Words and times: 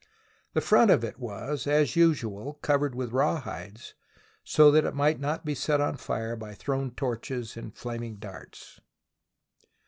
The 0.53 0.61
front 0.61 0.89
of 0.89 1.03
it 1.03 1.19
was, 1.19 1.67
as 1.67 1.95
usual, 1.95 2.55
covered 2.63 2.95
with 2.95 3.11
rawhides, 3.11 3.93
so 4.43 4.71
that 4.71 4.83
it 4.83 4.95
might 4.95 5.19
not 5.19 5.45
be 5.45 5.53
set 5.53 5.79
on 5.79 5.95
fire 5.95 6.35
by 6.35 6.55
thrown 6.55 6.89
torches 6.89 7.55
and 7.55 7.71
flaming 7.71 8.15
darts. 8.15 8.81